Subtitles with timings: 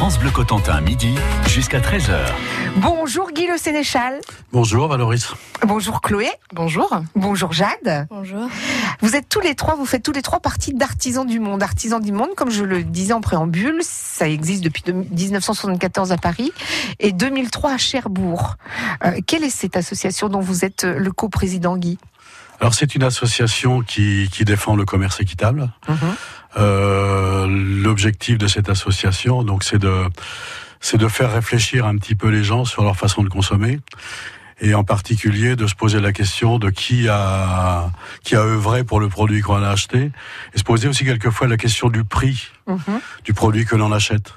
[0.00, 1.14] France Bleu Cotentin, midi
[1.46, 2.16] jusqu'à 13h.
[2.76, 4.18] Bonjour Guy Le Sénéchal.
[4.50, 5.34] Bonjour Valoris.
[5.66, 6.30] Bonjour Chloé.
[6.54, 7.02] Bonjour.
[7.14, 8.06] Bonjour Jade.
[8.08, 8.48] Bonjour.
[9.02, 11.62] Vous êtes tous les trois, vous faites tous les trois partie d'Artisans du Monde.
[11.62, 16.50] Artisans du Monde, comme je le disais en préambule, ça existe depuis 1974 à Paris
[16.98, 18.56] et 2003 à Cherbourg.
[19.04, 21.98] Euh, quelle est cette association dont vous êtes le coprésident Guy?
[22.58, 25.70] Alors c'est une association qui, qui défend le commerce équitable.
[25.88, 25.94] Euh,
[26.56, 30.04] L'objectif de cette association, donc, c'est de
[30.82, 33.80] c'est de faire réfléchir un petit peu les gens sur leur façon de consommer
[34.62, 37.90] et en particulier de se poser la question de qui a
[38.24, 40.10] qui a œuvré pour le produit qu'on a acheté
[40.54, 43.00] et se poser aussi quelquefois la question du prix Mhm.
[43.24, 44.32] du produit que l'on achète.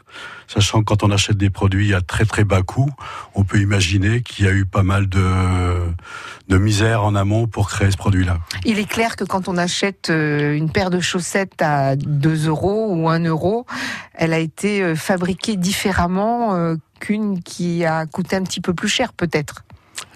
[0.54, 2.90] Sachant que quand on achète des produits à très très bas coût,
[3.34, 5.24] on peut imaginer qu'il y a eu pas mal de,
[6.48, 8.38] de misère en amont pour créer ce produit-là.
[8.64, 12.94] Il est clair que quand on achète euh, une paire de chaussettes à 2 euros
[12.94, 13.66] ou 1 euro,
[14.14, 18.90] elle a été euh, fabriquée différemment euh, qu'une qui a coûté un petit peu plus
[18.90, 19.64] cher peut-être.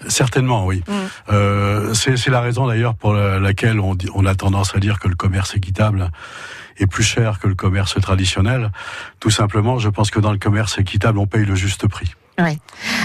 [0.06, 0.84] Certainement, oui.
[0.86, 0.92] Mm.
[1.32, 5.00] Euh, c'est la raison d'ailleurs pour la- laquelle on, dit- on a tendance à dire
[5.00, 6.10] que le commerce équitable
[6.80, 8.70] est plus cher que le commerce traditionnel.
[9.20, 12.12] Tout simplement, je pense que dans le commerce équitable, on paye le juste prix.
[12.38, 12.58] Ouais.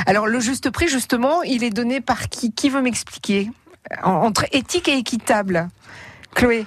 [0.05, 2.53] Alors le juste prix, justement, il est donné par qui?
[2.53, 3.49] Qui veut m'expliquer?
[4.03, 5.69] En- Entre éthique et équitable.
[6.35, 6.66] Chloé.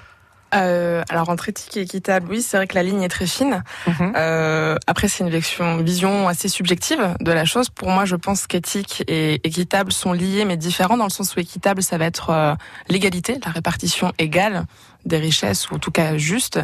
[0.54, 3.62] Euh, alors entre éthique et équitable, oui, c'est vrai que la ligne est très fine.
[3.86, 4.12] Mhm.
[4.16, 7.68] Euh, après, c'est une vision, vision assez subjective de la chose.
[7.68, 11.40] Pour moi, je pense qu'éthique et équitable sont liés mais différents dans le sens où
[11.40, 12.54] équitable, ça va être euh,
[12.88, 14.64] l'égalité, la répartition égale
[15.04, 16.60] des richesses ou en tout cas juste,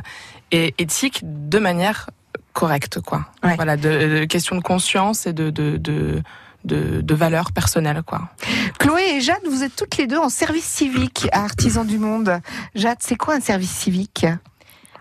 [0.50, 2.10] et éthique de manière
[2.52, 3.26] correcte, quoi.
[3.42, 3.56] Ouais.
[3.56, 6.22] Voilà, de, de question de conscience et de de de
[6.64, 8.28] de, de valeurs personnelles, quoi.
[8.78, 12.40] Chloé et Jade, vous êtes toutes les deux en service civique à Artisans du Monde.
[12.74, 14.26] Jade, c'est quoi un service civique?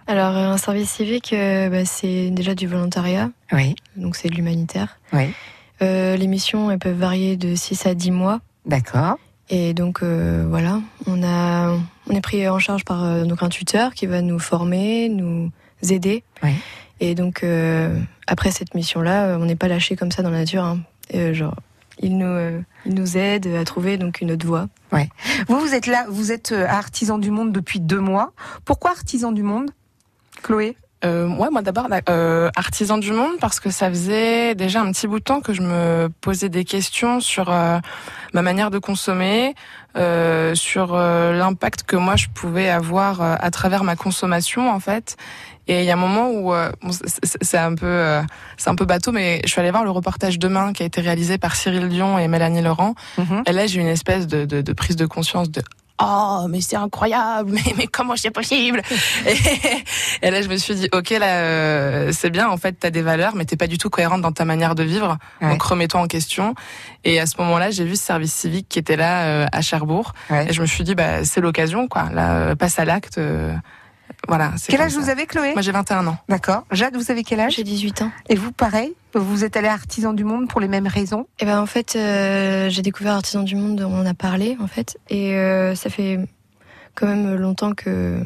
[0.08, 3.76] Alors, euh, un service civique, euh, bah, c'est déjà du volontariat, Oui.
[3.96, 4.98] donc c'est de l'humanitaire.
[5.14, 5.32] Oui.
[5.82, 8.40] Euh, les missions, elles peuvent varier de 6 à 10 mois.
[8.66, 9.18] D'accord.
[9.50, 11.76] Et donc, euh, voilà, on, a,
[12.10, 15.52] on est pris en charge par euh, donc un tuteur qui va nous former, nous
[15.90, 16.24] aider.
[16.44, 16.52] Oui.
[17.00, 17.98] Et donc, euh,
[18.28, 20.64] après cette mission-là, on n'est pas lâché comme ça dans la nature.
[20.64, 20.80] hein.
[21.14, 21.56] Euh, genre,
[22.00, 24.68] il nous, euh, nous aide à trouver donc une autre voie.
[25.48, 28.34] Vous, vous êtes là, vous êtes euh, à Artisans du Monde depuis deux mois.
[28.66, 29.72] Pourquoi Artisans du Monde
[30.42, 30.76] Chloé?
[31.04, 35.08] Euh, ouais, moi d'abord euh, artisan du monde parce que ça faisait déjà un petit
[35.08, 37.80] bout de temps que je me posais des questions sur euh,
[38.34, 39.56] ma manière de consommer,
[39.98, 44.80] euh, sur euh, l'impact que moi je pouvais avoir euh, à travers ma consommation en
[44.80, 45.18] fait.
[45.68, 48.22] Et il y a un moment où euh, bon, c'est- un peu euh,
[48.58, 51.02] c'est un peu bateau, mais je suis allée voir le reportage demain qui a été
[51.02, 52.94] réalisé par Cyril Dion et Mélanie Laurent.
[53.18, 53.44] Mhm.
[53.48, 55.62] Et là j'ai eu une espèce de, de, de prise de conscience de
[56.04, 58.82] Oh, mais c'est incroyable, mais, mais comment c'est possible?
[59.28, 59.36] Et,
[60.28, 63.02] et là, je me suis dit, ok, là, euh, c'est bien, en fait, t'as des
[63.02, 65.18] valeurs, mais t'es pas du tout cohérente dans ta manière de vivre.
[65.42, 65.50] Ouais.
[65.52, 66.56] Donc, remets-toi en question.
[67.04, 70.14] Et à ce moment-là, j'ai vu ce service civique qui était là euh, à Cherbourg.
[70.30, 70.48] Ouais.
[70.50, 72.10] Et je me suis dit, bah, c'est l'occasion, quoi.
[72.14, 73.18] Là, euh, passe à l'acte.
[73.18, 73.54] euh,
[74.28, 74.54] voilà.
[74.58, 75.00] c'est Quel âge ça.
[75.00, 75.54] vous avez, Chloé?
[75.54, 76.18] Moi, j'ai 21 ans.
[76.30, 76.66] D'accord.
[76.72, 77.56] Jade, vous avez quel âge?
[77.56, 78.12] J'ai 18 ans.
[78.30, 81.28] Et vous, pareil Vous êtes allé à Artisans du Monde pour les mêmes raisons?
[81.40, 84.68] Et ben en fait, euh, j'ai découvert Artisan du Monde, on en a parlé en
[84.68, 86.20] fait, et euh, ça fait
[86.96, 88.24] quand même longtemps que.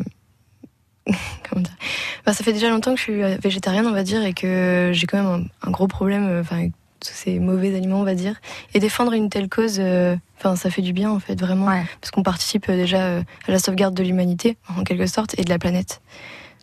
[1.50, 1.76] Comment dire?
[2.22, 5.06] Enfin, ça fait déjà longtemps que je suis végétarienne, on va dire, et que j'ai
[5.08, 6.72] quand même un, un gros problème, euh, enfin, avec
[7.06, 8.36] tous ces mauvais aliments, on va dire.
[8.74, 11.84] Et défendre une telle cause, euh, enfin, ça fait du bien en fait, vraiment, Ouais.
[12.02, 15.44] parce qu'on participe euh, déjà euh, à la sauvegarde de l'humanité, en quelque sorte, et
[15.44, 16.02] de la planète.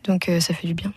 [0.04, 0.92] Donc euh, ça fait du bien.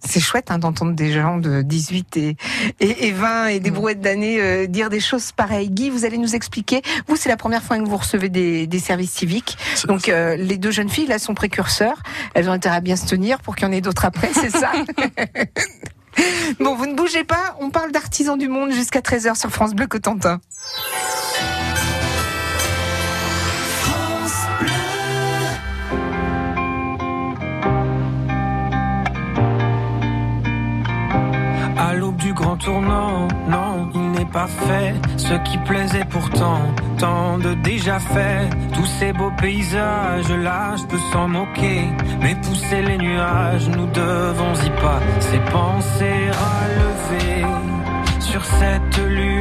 [0.00, 2.36] C'est chouette hein, d'entendre des gens de 18 et,
[2.78, 3.74] et, et 20 et des Mm.
[3.74, 5.68] brouettes d'années euh, dire des choses pareilles.
[5.70, 6.82] Guy, vous allez nous expliquer.
[7.08, 9.56] Vous, c'est la première fois que vous recevez des, des services civiques.
[9.88, 12.00] Donc, euh, les deux jeunes filles, là, sont précurseurs.
[12.34, 14.50] Elles ont intérêt à bien se tenir pour qu'il y en ait d'autres après, c'est
[14.50, 14.70] ça
[16.60, 17.56] Bon, vous ne bougez pas.
[17.60, 20.40] On parle d'artisans du monde jusqu'à 13h sur France Bleu Cotentin.
[31.78, 33.65] À l'aube du grand tournant, non,
[34.26, 36.60] pas fait ce qui plaisait pourtant,
[36.98, 38.48] tant de déjà fait.
[38.74, 41.84] Tous ces beaux paysages là, je peux s'en moquer,
[42.20, 45.00] mais pousser les nuages, nous devons y pas.
[45.20, 47.44] Ces pensées relever
[48.20, 49.35] sur cette lune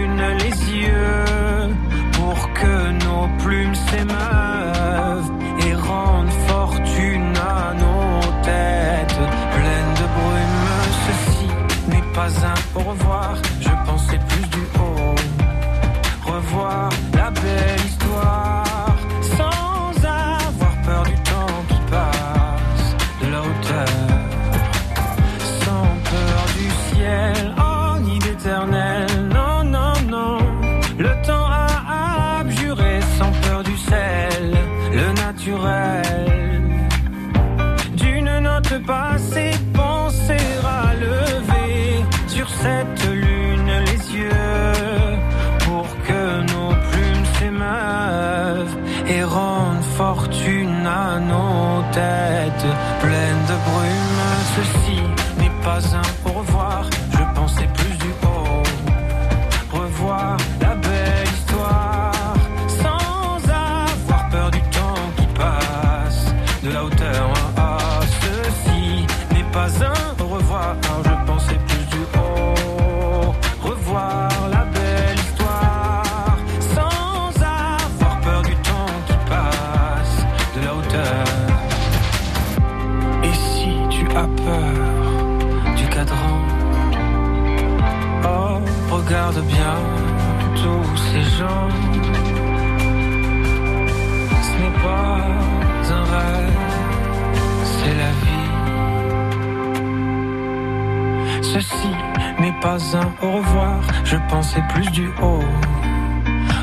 [103.21, 105.43] au revoir, je pensais plus du haut.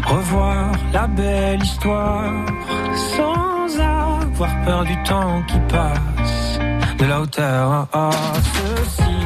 [0.07, 2.33] Revoir la belle histoire
[3.17, 6.59] sans avoir peur du temps qui passe
[6.99, 7.87] de la hauteur.
[7.93, 8.11] Ah,
[8.55, 9.17] ceci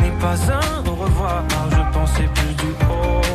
[0.00, 3.25] n'est pas un au revoir, je pensais plus du haut.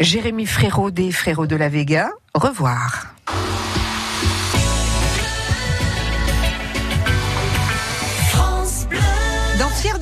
[0.00, 3.14] Jérémy Frérot des Frérots de la Vega, revoir.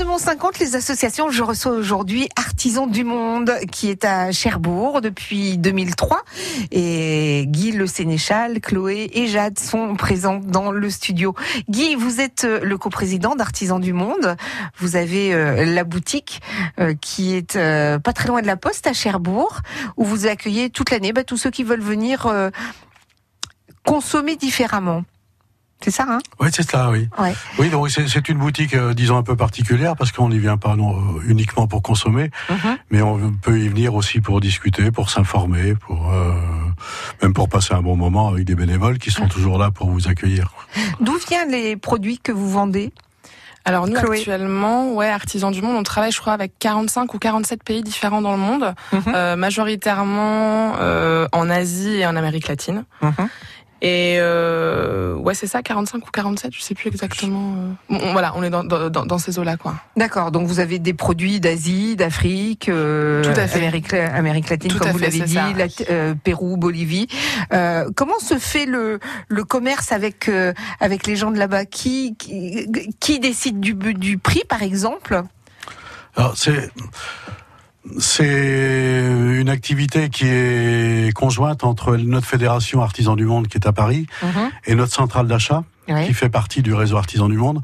[0.09, 4.05] Dans Fier de Mont 50, les associations, je reçois aujourd'hui Artisans du Monde, qui est
[4.05, 6.23] à Cherbourg depuis 2003.
[6.71, 11.35] Et Guy Le Sénéchal, Chloé et Jade sont présents dans le studio.
[11.69, 14.37] Guy, vous êtes euh, le coprésident d'Artisans du Monde.
[14.79, 16.41] Vous avez euh, la boutique
[16.81, 17.59] euh, qui est
[17.99, 19.61] pas très loin de la Poste à Cherbourg,
[19.97, 22.33] où vous accueillez toute l'année bah, tous ceux qui veulent venir
[23.85, 25.05] consommer différemment.
[25.91, 27.09] C'est ça, hein Oui, c'est ça, oui.
[27.19, 27.35] Ouais.
[27.59, 30.77] Oui, donc c'est une boutique, euh, disons, un peu particulière, parce qu'on n'y vient pas
[30.77, 32.77] non, euh, uniquement pour consommer, Mhm.
[32.91, 36.33] mais on peut y venir aussi pour discuter, pour s'informer, pour euh,
[37.23, 40.09] même pour passer un bon moment avec des bénévoles qui sont toujours là pour vous
[40.09, 40.53] accueillir.
[41.01, 42.93] D'où viennent les produits que vous vendez
[43.65, 44.19] Alors nous Chloé.
[44.19, 48.21] actuellement, ouais, Artisans du Monde, on travaille je crois avec 45 ou 47 pays différents
[48.23, 49.03] dans le monde, Mhm.
[49.15, 52.85] euh, majoritairement euh, en Asie et en Amérique latine.
[53.81, 57.55] Et euh, ouais, c'est ça, 45 ou 47, je sais plus exactement.
[57.57, 57.71] euh.
[57.89, 59.75] Bon, on- voilà, on est dans, dans, dans- dans ces eaux-là, quoi.
[59.97, 63.59] D'accord, donc vous avez des produits d'Asie, d'Afrique, euh, Tout à fait.
[63.59, 65.39] Amérique, Amérique latine, Tout comme vous l'avez dit,
[65.91, 67.07] euh, Pérou, Bolivie.
[67.53, 68.99] Euh, comment se fait le,
[69.29, 71.65] le commerce avec, euh, avec les gens de là-bas?
[71.65, 72.67] Qui, qui,
[72.99, 75.23] qui décide du, du prix, par exemple?
[76.17, 76.71] Alors c'est
[77.99, 79.03] c'est
[79.41, 84.07] une activité qui est conjointe entre notre fédération Artisans du Monde qui est à Paris
[84.67, 87.63] et notre centrale d'achat Oui, qui fait partie du réseau Artisans du Monde,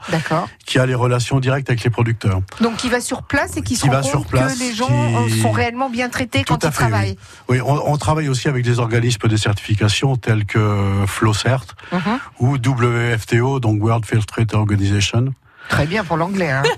[0.65, 2.41] qui a les relations directes avec les producteurs.
[2.61, 4.59] Donc qui va sur place et qui se Qui rend va compte sur place, que
[4.61, 7.17] les gens qui- euh, sont réellement bien traités Tout quand ils fait, travaillent.
[7.51, 12.19] Oui, on, on travaille aussi avec des organismes de certification tels que FLOCERT Mhm.
[12.41, 15.35] ou WFTO, donc World Fair Trade Organization.
[15.69, 16.51] Très bien pour l'anglais.
[16.51, 16.63] Hein.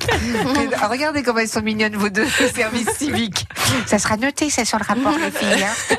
[0.80, 3.46] Ah, regardez comment elles sont mignonnes, vos deux services civiques.
[3.86, 5.64] Ça sera noté, ça, sur le rapport, les filles.
[5.64, 5.94] hein.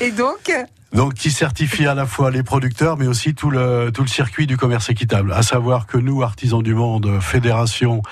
[0.00, 0.50] Et donc,
[0.92, 4.46] Donc, qui certifie à la fois les producteurs, mais aussi tout le tout le circuit
[4.46, 5.32] du commerce équitable.
[5.32, 8.02] À savoir que nous, artisans du monde, fédération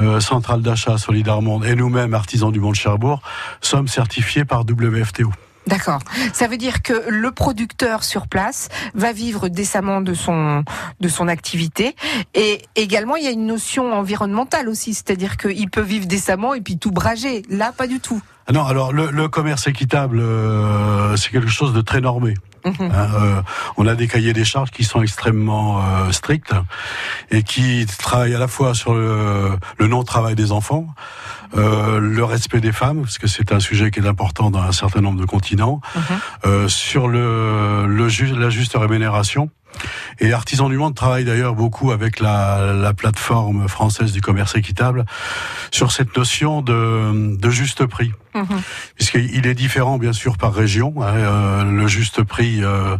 [0.00, 3.20] euh, centrale d'achat Solidar Monde, et nous-mêmes, artisans du monde Cherbourg,
[3.60, 5.30] sommes certifiés par WFTO.
[5.66, 6.00] D'accord.
[6.32, 10.64] Ça veut dire que le producteur sur place va vivre décemment de son
[11.00, 11.94] de son activité
[12.34, 16.60] et également il y a une notion environnementale aussi, c'est-à-dire qu'il peut vivre décemment et
[16.60, 17.42] puis tout brager.
[17.48, 18.20] Là, pas du tout.
[18.48, 22.34] Ah non, alors le, le commerce équitable, euh, c'est quelque chose de très normé.
[22.64, 22.74] Mhm.
[22.80, 23.42] Hein, euh,
[23.76, 26.52] on a des cahiers des charges qui sont extrêmement euh, stricts
[27.32, 30.86] et qui travaillent à la fois sur le, le non-travail des enfants,
[31.56, 34.70] euh, le respect des femmes, parce que c'est un sujet qui est important dans un
[34.72, 36.02] certain nombre de continents, Mhm.
[36.46, 39.50] euh, sur le, le ju- la juste rémunération.
[40.20, 45.04] Et Artisans du Monde travaille d'ailleurs beaucoup avec la, la plateforme française du commerce équitable
[45.72, 48.60] sur cette notion de, de juste prix Mhm.
[48.96, 50.94] puisqu'il est différent bien sûr par région.
[51.02, 52.96] hein, euh, le juste prix, euh,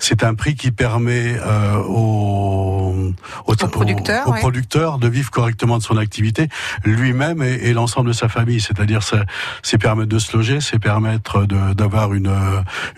[0.00, 3.12] c'est un prix qui permet euh, aux,
[3.46, 4.40] au producteur, au ouais.
[4.40, 6.48] producteur de vivre correctement de son activité,
[6.84, 8.60] lui-même et, et l'ensemble de sa famille.
[8.60, 9.22] C'est-à-dire, c'est
[9.62, 12.32] c'est permettre de se loger, c'est permettre d'avoir une,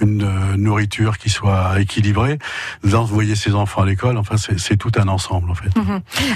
[0.00, 2.38] une nourriture qui soit équilibrée,
[2.84, 4.16] d'envoyer ses enfants à l'école.
[4.18, 5.70] Enfin, c'est tout un ensemble, en fait.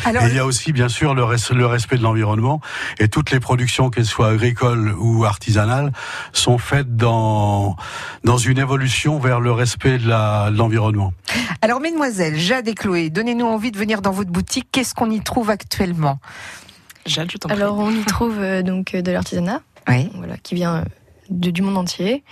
[0.04, 2.60] Alors, Et il y a aussi, bien sûr, le, res- le respect de l'environnement.
[2.98, 5.39] Et toutes les productions, qu'elles soient agricoles ou artisanales,
[6.32, 7.76] sont faites dans,
[8.24, 10.08] dans une évolution vers le respect de
[10.56, 11.12] l'environnement.
[11.62, 14.68] alors, mesdemoiselles, Jade et Chloé, donnez-nous envie de venir dans votre boutique.
[14.72, 16.18] Qu'est-ce qu'on y trouve actuellement?
[17.06, 17.58] Jade, je t'en prie.
[17.60, 20.10] Alors on y trouve euh, donc euh, de l'artisanat, Oui.
[20.16, 20.84] voilà, qui vient euh,
[21.30, 22.22] de- du monde entier,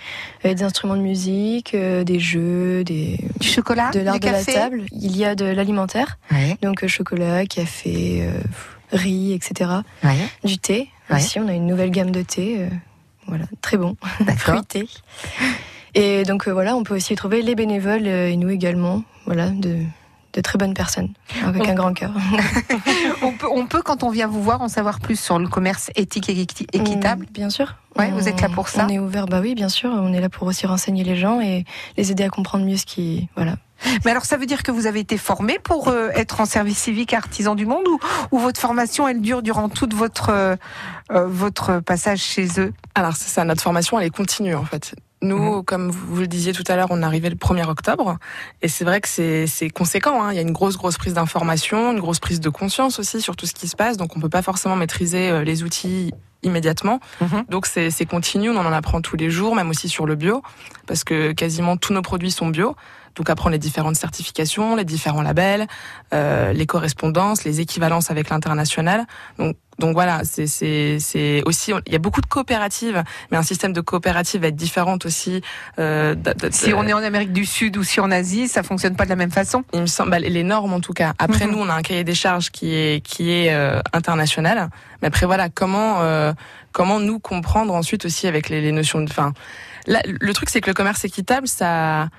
[0.45, 4.43] Euh, des instruments de musique, euh, des jeux, des Du chocolat de l'art de la
[4.43, 4.83] table.
[4.91, 6.55] Il y a de l'alimentaire, Oui.
[6.61, 8.39] donc euh, chocolat, café, euh,
[8.91, 9.71] riz, etc.
[10.03, 10.11] Oui.
[10.43, 11.15] Du thé Ouais.
[11.17, 11.39] aussi.
[11.39, 12.69] On a une nouvelle gamme de thé, euh,
[13.29, 13.95] voilà, très bon,
[14.37, 14.87] fruité.
[15.95, 19.03] Et donc euh, voilà, on peut aussi y trouver les bénévoles euh, et nous également,
[19.25, 19.77] voilà, de,
[20.33, 21.09] de très bonnes personnes
[21.43, 22.11] avec On- un grand cœur.
[23.21, 25.91] On peut, on peut, quand on vient vous voir, en savoir plus sur le commerce
[25.95, 27.25] éthique et équi- équitable.
[27.25, 27.75] Mm, Bien sûr.
[27.97, 29.89] Ouais, On- vous êtes là pour ça On est ouvert, bah oui, bien sûr.
[29.91, 31.65] On est là pour aussi renseigner les gens et
[31.97, 33.55] les aider à comprendre mieux ce qui, voilà.
[34.05, 36.77] Mais alors, ça veut dire que vous avez été formé pour euh, être en service
[36.77, 37.99] civique artisan du monde ou,
[38.31, 40.55] ou votre formation, elle dure durant toute votre, euh,
[41.11, 42.73] euh, votre passage chez eux?
[42.95, 44.95] Alors c'est ça, notre formation elle est continue en fait.
[45.21, 45.63] Nous, Mhm.
[45.65, 48.17] comme vous le disiez tout à l'heure, on arrivé le 1er octobre
[48.61, 50.23] et c'est vrai que c'est conséquent.
[50.23, 50.31] Hein.
[50.31, 53.35] Il y a une grosse grosse prise d'information, une grosse prise de conscience aussi sur
[53.35, 53.97] tout ce qui se passe.
[53.97, 57.01] Donc on peut pas forcément maîtriser les outils immédiatement.
[57.19, 57.43] Mhm.
[57.49, 60.41] Donc c'est continu, on en apprend tous les jours, même aussi sur le bio,
[60.87, 62.75] parce que quasiment tous nos produits sont bio.
[63.19, 65.67] Donc apprendre les différentes certifications, les différents labels,
[66.13, 69.05] euh, les correspondances, les équivalences avec l'international.
[69.37, 73.79] Donc donc voilà, c'est aussi il y a beaucoup de coopératives, mais un système de
[73.81, 75.41] coopérative va être différent aussi.
[75.79, 76.15] Euh,
[76.51, 79.09] Si on est en Amérique du Sud ou si en Asie, ça fonctionne pas de
[79.09, 81.13] la même façon il me semble bah, les normes en tout cas.
[81.19, 81.51] Après Mhm.
[81.51, 84.69] nous on a un cahier des charges qui est qui est euh, international.
[85.01, 86.31] Mais après voilà comment euh,
[86.71, 89.33] comment nous comprendre ensuite aussi avec les, les notions de fin.
[89.87, 92.09] Là, le truc c'est que le commerce équitable ça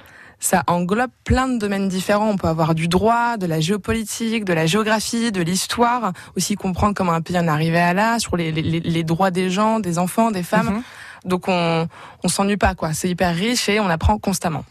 [0.40, 2.30] ça englobe plein de domaines différents.
[2.30, 6.94] On peut avoir du droit, de la géopolitique, de la géographie, de l'histoire, aussi comprendre
[6.94, 9.78] comment un pays en est arrivé à là, sur les, les, les droits des gens,
[9.78, 10.74] des enfants, des femmes.
[10.76, 10.82] Mhm.
[11.26, 11.86] Donc on
[12.24, 12.94] on s'ennuie pas quoi.
[12.94, 14.64] C'est hyper riche et on apprend constamment.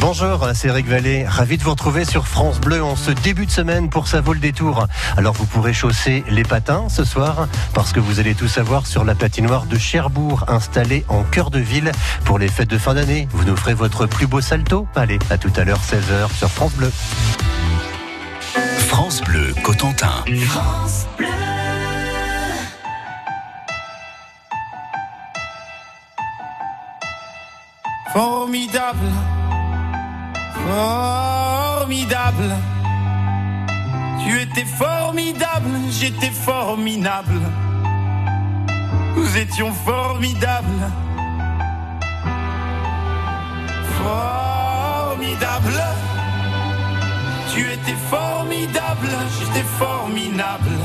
[0.00, 1.26] Bonjour, c'est Eric Vallée.
[1.26, 4.40] Ravi de vous retrouver sur France Bleu en ce début de semaine pour vaut le
[4.40, 4.86] détour.
[5.18, 9.04] Alors vous pourrez chausser les patins ce soir parce que vous allez tout savoir sur
[9.04, 11.92] la patinoire de Cherbourg installée en cœur de ville
[12.24, 13.28] pour les fêtes de fin d'année.
[13.32, 14.88] Vous nous ferez votre plus beau salto.
[14.96, 16.90] Allez, à tout à l'heure 16h sur France Bleu.
[18.88, 20.24] France Bleu Cotentin.
[28.12, 29.06] Formidable,
[30.70, 32.56] formidable.
[34.22, 37.40] Tu étais formidable, j'étais formidable.
[39.16, 40.82] Nous étions formidables.
[44.02, 45.80] Formidable.
[47.52, 50.78] Tu étais formidable, j'étais formidable.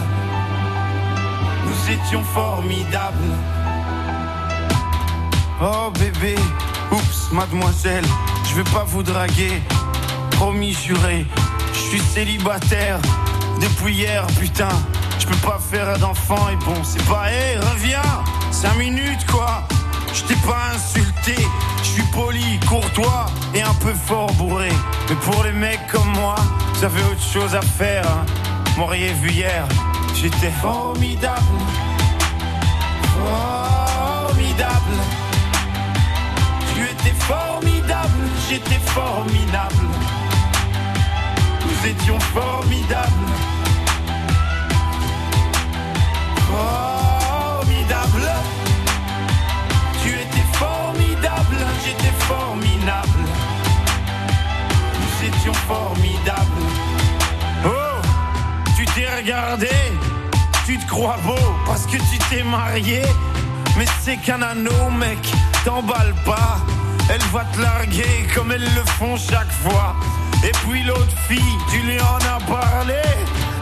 [1.65, 3.33] Nous étions formidables.
[5.61, 6.35] Oh bébé,
[6.91, 8.05] oups, mademoiselle,
[8.49, 9.61] je vais pas vous draguer.
[10.35, 11.25] Promis juré,
[11.73, 12.99] je suis célibataire
[13.61, 14.69] depuis hier, putain.
[15.17, 18.01] Je peux pas faire d'enfant et bon, c'est pas, hé, reviens,
[18.51, 19.67] cinq minutes quoi.
[20.13, 21.35] Je t'ai pas insulté,
[21.79, 24.69] je suis poli, courtois et un peu fort bourré.
[25.09, 26.35] Mais pour les mecs comme moi,
[26.83, 28.05] avez autre chose à faire.
[28.05, 28.25] Hein.
[28.77, 29.65] M'auriez vu hier,
[30.13, 31.41] j'étais formidable.
[33.17, 34.97] Formidable.
[36.73, 39.85] Tu étais formidable, j'étais formidable.
[41.75, 43.11] Nous étions formidables.
[46.51, 48.29] Formidable.
[50.01, 53.23] Tu étais formidable, j'étais formidable.
[54.99, 56.63] Nous étions formidables.
[57.65, 58.01] Oh,
[58.77, 59.69] tu t'es regardé,
[60.65, 63.01] tu te crois beau parce que tu t'es marié.
[63.77, 65.19] Mais c'est qu'un anneau, mec,
[65.65, 66.57] t'emballe pas.
[67.09, 69.95] Elle va te larguer comme elles le font chaque fois.
[70.45, 73.01] Et puis l'autre fille, tu lui en as parlé.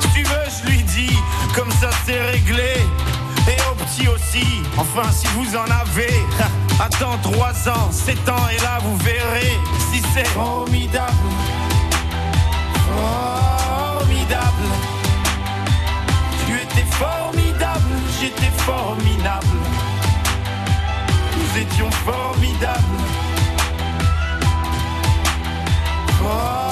[0.01, 1.17] Si tu veux, je lui dis,
[1.55, 2.75] comme ça c'est réglé.
[3.47, 4.45] Et au petit aussi,
[4.77, 6.13] enfin si vous en avez.
[6.79, 9.57] Attends 3 ans, 7 ans, et là vous verrez
[9.91, 11.13] si c'est formidable.
[12.91, 14.69] Formidable.
[16.45, 19.57] Tu étais formidable, j'étais formidable.
[21.37, 22.81] Nous étions formidables.
[26.21, 26.62] Formidable.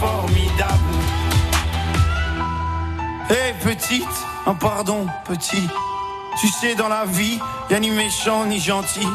[0.00, 0.94] formidable.
[3.30, 4.04] Hé petite,
[4.46, 5.68] un pardon petit.
[6.40, 7.38] Tu sais, dans la vie,
[7.70, 9.08] y a ni méchant ni gentil.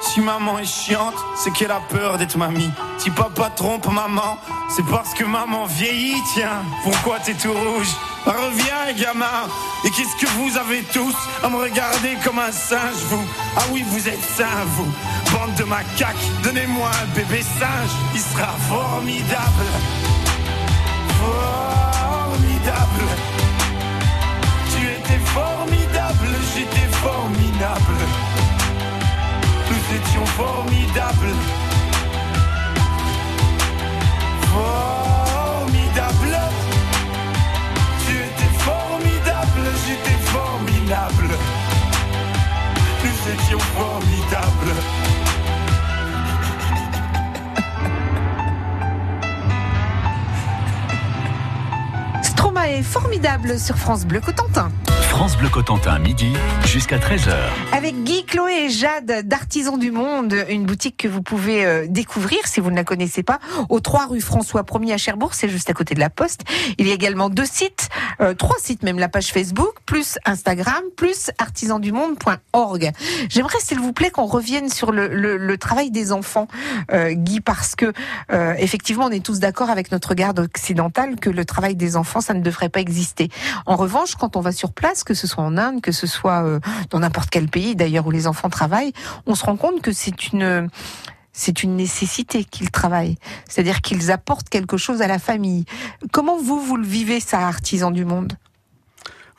[0.00, 2.70] Si maman est chiante, c'est qu'elle a peur d'être mamie.
[2.98, 4.38] Si papa trompe maman,
[4.68, 6.62] c'est parce que maman vieillit, tiens.
[6.82, 7.88] Pourquoi t'es tout rouge?
[8.26, 9.48] Bah, reviens, gamin.
[9.84, 13.24] Et qu'est-ce que vous avez tous à me regarder comme un singe, vous?
[13.56, 14.92] Ah oui, vous êtes sains, vous.
[15.32, 20.23] Bande de macaques, donnez-moi un bébé singe, il sera formidable.
[22.00, 23.06] Formidable.
[24.70, 27.98] Tu étais formidable, j'étais formidable.
[29.70, 31.63] Nous étions formidables.
[53.58, 54.70] Sur France Bleu Cotentin.
[55.24, 56.34] France Bleu Cotentin, midi
[56.66, 57.34] jusqu'à 13h.
[57.72, 62.40] Avec Guy, Chloé et Jade d'Artisans du Monde, une boutique que vous pouvez euh, découvrir
[62.44, 63.38] si vous ne la connaissez pas,
[63.70, 66.42] au 3 rue François 1er à Cherbourg, c'est juste à côté de la Poste.
[66.76, 67.88] Il y a également deux sites,
[68.20, 72.92] euh, trois sites même, la page Facebook, plus Instagram, plus artisandumonde.org.
[73.30, 76.48] J'aimerais s'il vous plaît qu'on revienne sur le, travail des enfants,
[76.92, 77.94] euh, Guy, parce que
[78.58, 82.34] effectivement on est tous d'accord avec notre garde occidentale que le travail des enfants, ça
[82.34, 83.30] ne devrait pas exister.
[83.64, 86.44] En revanche, quand on va sur place, que ce soit en Inde, que ce soit
[86.44, 88.92] euh, dans n'importe quel pays d'ailleurs où les enfants travaillent,
[89.26, 90.68] on se rend compte que c'est une
[91.36, 93.16] c'est une nécessité qu'ils travaillent,
[93.48, 95.64] c'est-à-dire qu'ils apportent quelque chose à la famille.
[96.12, 98.34] Comment vous vous le vivez ça, artisan du monde?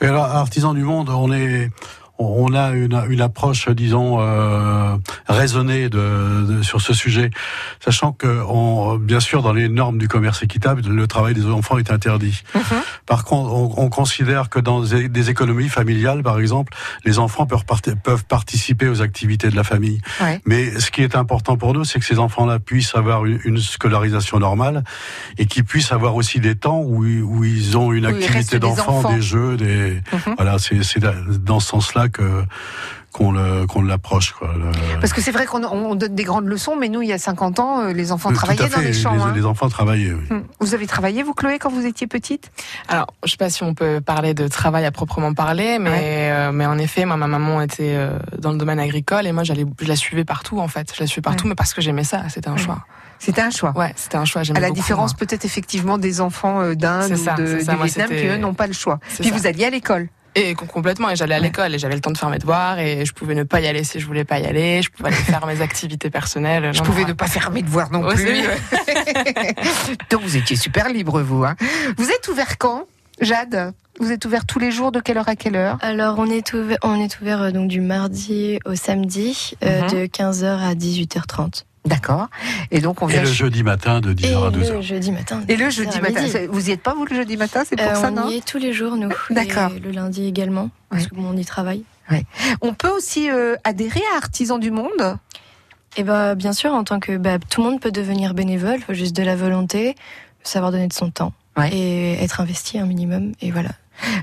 [0.02, 1.72] Oui, alors artisan du monde, on est
[2.18, 4.96] on a une, une approche, disons, euh,
[5.28, 7.30] raisonnée de, de, sur ce sujet,
[7.84, 11.78] sachant que, on, bien sûr, dans les normes du commerce équitable, le travail des enfants
[11.78, 12.44] est interdit.
[12.54, 12.62] Mhm.
[13.06, 16.74] Par contre, on, on, considère que dans des, économies familiales, par exemple,
[17.04, 20.00] les enfants peuvent, part, peuvent participer aux activités de la famille.
[20.22, 20.42] Ouais.
[20.46, 23.58] Mais ce qui est important pour nous, c'est que ces enfants-là puissent avoir une, une,
[23.58, 24.84] scolarisation normale
[25.38, 29.14] et qu'ils puissent avoir aussi des temps où, où ils ont une Où activité d'enfant,
[29.14, 30.36] des jeux, des Mhm.
[30.38, 31.00] voilà, c'est
[31.44, 32.44] dans ce sens-là que
[33.12, 34.54] qu'on le qu'on l'approche quoi.
[34.58, 37.14] Le- Parce que c'est vrai qu'on on donne des grandes leçons, mais nous, il y
[37.14, 39.14] a 50 ans, euh, les enfants Tout à travaillaient dans les champs.
[39.14, 39.32] hein.
[39.34, 40.12] les enfants travaillaient.
[40.14, 40.24] oui.
[40.32, 40.44] Hum.
[40.60, 42.52] Vous avez travaillé, vous, Chloé, quand vous étiez petite?
[42.90, 46.52] Alors, je sais pas si on peut parler de travail à proprement parler, mais euh,
[46.52, 49.66] mais en effet, moi, ma maman était euh, dans le domaine agricole et moi, j'allais,
[49.82, 50.92] je la suivais partout en fait.
[50.94, 51.50] Je la suivais partout, Ouais.
[51.50, 52.24] mais parce que j'aimais ça.
[52.30, 52.58] C'était un Ouais.
[52.58, 52.80] choix.
[53.18, 53.72] C'était un choix.
[53.78, 54.44] Ouais, c'était un choix.
[54.44, 57.36] J'aimais À la beaucoup, différence peut-être effectivement des enfants euh, d'Inde ou de, ça.
[57.36, 57.44] du
[57.78, 59.00] Moi, Vietnam qui eux n'ont pas le choix.
[59.22, 59.36] Puis ça.
[59.36, 60.10] vous alliez à l'école.
[60.36, 61.10] Et com- complètement.
[61.10, 63.36] Et j'allais à l'école et j'avais le temps de faire mes devoirs et je pouvais
[63.36, 64.82] ne pas y aller si je voulais pas y aller.
[64.82, 66.72] Je pouvais aller faire mes activités personnelles.
[66.74, 68.28] Je Non, pouvais non, ne pas faire mes devoirs non plus.
[70.12, 71.44] Donc vous étiez super libre vous.
[71.46, 71.56] Hein.
[71.98, 72.86] Vous êtes ouvert quand,
[73.22, 73.74] Jade?
[74.00, 75.78] Vous êtes ouvert tous les jours de quelle heure à quelle heure?
[75.82, 79.90] Alors, on est ouvert, on est ouvert euh, donc du mardi au samedi euh, Mhm.
[79.90, 81.64] de 15h à 18h30.
[81.86, 82.28] D'accord.
[82.72, 83.22] Et donc on Et vient.
[83.22, 84.74] le jeudi matin de 10h à Et 12h.
[84.74, 85.42] le jeudi matin.
[85.48, 86.22] Et le 10h jeudi matin.
[86.50, 87.64] Vous y êtes pas vous le jeudi matin?
[87.68, 89.10] C'est pour Euh, ça on non y est tous les jours, nous.
[89.30, 89.72] D'accord.
[89.76, 91.84] Et le lundi également, parce que bon, on y travaille.
[92.62, 95.18] On peut aussi euh, adhérer à Artisans du Monde?
[95.98, 98.94] Et bah, bien sûr, en tant que bah, tout le monde peut devenir bénévole, faut
[98.94, 99.96] juste de la volonté,
[100.44, 101.70] savoir donner de son temps Ouais.
[101.72, 103.32] et être investi un minimum.
[103.42, 103.70] Et voilà.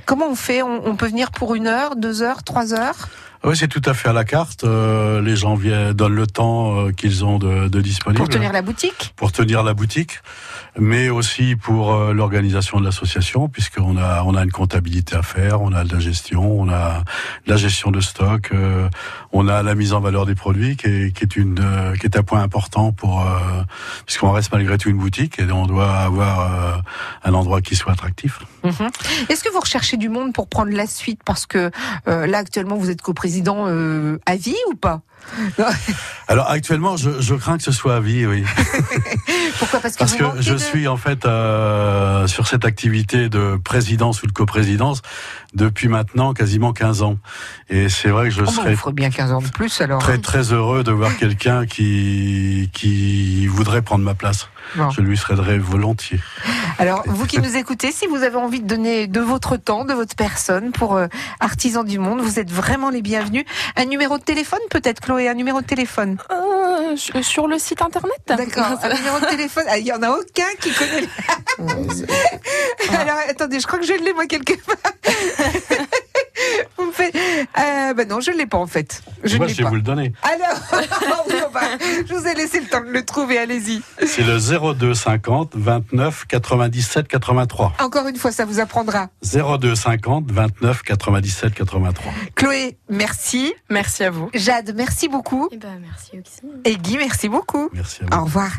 [0.04, 0.60] Comment on fait?
[0.60, 3.08] On, on peut venir pour une heure, deux heures, trois heures?
[3.44, 4.62] Oui, c'est tout à fait à la carte.
[4.62, 8.52] Euh, les gens viennent, donnent le temps euh, qu'ils ont de, de disponible pour tenir
[8.52, 9.12] la boutique?
[9.16, 10.20] Pour tenir la boutique,
[10.78, 15.60] mais aussi pour euh, l'organisation de l'association, puisqu'on a on a une comptabilité à faire,
[15.60, 17.02] on a de la gestion, on a
[17.46, 18.52] de la gestion de stock,
[19.32, 21.60] on a la mise en valeur des produits, qui est, qui est une
[21.98, 23.26] qui est un point important pour
[24.06, 26.82] puisqu'on reste malgré tout une boutique et on doit avoir
[27.24, 28.38] un endroit qui soit attractif.
[28.62, 28.90] Mhm.
[29.28, 31.20] Est-ce que vous recherchez du monde pour prendre la suite?
[31.24, 31.70] Parce que
[32.06, 33.31] là, actuellement, vous êtes coprésident
[33.66, 35.02] euh, à vie ou pas?
[36.28, 38.44] Alors actuellement, je, je crains que ce soit à vie, oui.
[39.58, 44.22] Pourquoi Parce que, Parce je de- suis en fait euh, sur cette activité de présidence
[44.22, 45.02] ou de coprésidence
[45.54, 47.18] depuis maintenant quasiment 15 ans.
[47.68, 50.00] Et c'est vrai que je Oh, bah, serais bien 15 ans de plus alors.
[50.00, 54.48] très très heureux de voir quelqu'un qui qui voudrait prendre ma place.
[54.76, 54.90] Bon.
[54.90, 56.20] Je lui serais volontiers.
[56.78, 59.92] Alors, vous qui nous écoutez, si vous avez envie de donner de votre temps, de
[59.92, 61.08] votre personne pour euh,
[61.40, 63.44] Artisans du Monde, vous êtes vraiment les bienvenus.
[63.76, 66.16] Un numéro de téléphone peut-être, Chloé, un numéro de téléphone?
[66.72, 68.12] Euh, sur- le site internet.
[68.26, 69.64] D'accord, un numéro de téléphone.
[69.68, 71.08] Ah, Il y en a aucun qui connaît.
[72.98, 74.92] Alors, attendez, je crois que je l'ai moi quelque part.
[76.78, 77.14] Vous me faites.
[77.14, 79.02] Euh, bah, ben non, je ne l'ai pas en fait.
[79.24, 79.68] Je Moi, ne je l'ai vais pas.
[79.70, 80.12] vous le donner.
[80.22, 80.58] Alors,
[81.28, 81.60] oui, on va-
[82.08, 83.82] je vous ai laissé le temps de le trouver, allez-y.
[84.06, 84.38] C'est le
[84.74, 87.74] 02 50 29 97 83.
[87.80, 89.08] Encore une fois, ça vous apprendra.
[89.22, 92.12] 02 50 29 97 83.
[92.34, 93.52] Chloé, merci.
[93.70, 94.30] Merci à vous.
[94.34, 95.48] Jade, merci beaucoup.
[95.52, 96.52] Eh ben, merci aussi.
[96.64, 97.70] Et Guy, merci beaucoup.
[97.72, 98.20] Merci à vous.
[98.20, 98.50] Au revoir.